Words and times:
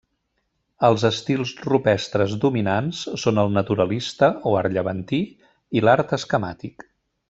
Els 0.87 1.03
estils 1.09 1.51
rupestres 1.65 2.33
dominants 2.45 3.03
són 3.25 3.43
el 3.45 3.55
naturalista, 3.61 4.33
o 4.53 4.57
art 4.65 4.79
llevantí, 4.79 5.25
i 5.79 5.89
l'art 5.89 6.21
esquemàtic. 6.23 6.93